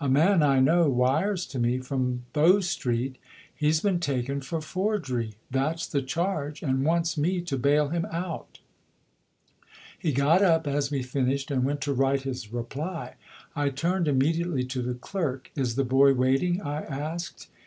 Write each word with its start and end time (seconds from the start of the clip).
A 0.00 0.08
man 0.08 0.42
I 0.42 0.58
know 0.58 0.88
wires 0.88 1.44
to 1.48 1.58
me 1.58 1.80
from 1.80 2.24
Bow 2.32 2.60
Street. 2.60 3.18
He's 3.54 3.80
been 3.80 4.00
taken 4.00 4.40
for 4.40 4.62
forgery 4.62 5.34
that's 5.50 5.86
the 5.86 6.00
charge 6.00 6.62
and 6.62 6.82
wants 6.82 7.18
me 7.18 7.42
to 7.42 7.58
bail 7.58 7.90
him 7.90 8.06
out." 8.06 8.60
He 9.98 10.12
got 10.12 10.40
up 10.40 10.66
as 10.66 10.90
we 10.90 11.02
finished 11.02 11.50
and 11.50 11.62
went 11.62 11.82
to 11.82 11.92
write 11.92 12.22
his 12.22 12.54
reply: 12.54 13.16
I 13.54 13.68
turned 13.68 14.08
immediately 14.08 14.64
to 14.64 14.80
the 14.80 14.94
clerk. 14.94 15.50
"Is 15.54 15.74
the 15.74 15.84
boy 15.84 16.14
waiting?" 16.14 16.62
I 16.62 16.80
asked. 16.80 17.48